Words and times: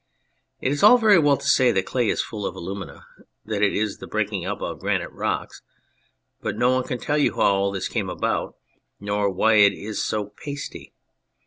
It 0.61 0.71
is 0.71 0.81
all 0.81 0.97
very 0.97 1.19
well 1.19 1.37
to 1.37 1.45
say 1.47 1.71
that 1.71 1.85
clay 1.85 2.09
is 2.09 2.23
full 2.23 2.47
of 2.47 2.55
alumina; 2.55 3.05
that 3.45 3.61
it 3.61 3.75
is 3.75 3.99
the 3.99 4.07
breaking 4.07 4.47
up 4.47 4.59
of 4.59 4.79
granite 4.79 5.11
rocks, 5.11 5.61
but 6.41 6.57
no 6.57 6.71
one 6.71 6.83
can 6.85 6.97
tell 6.97 7.19
you 7.19 7.33
how 7.35 7.41
all 7.41 7.71
this 7.71 7.87
came 7.87 8.09
about, 8.09 8.55
nor 8.99 9.29
why 9.29 9.57
it 9.57 9.73
is 9.73 10.03
so 10.03 10.29
pasty. 10.43 10.91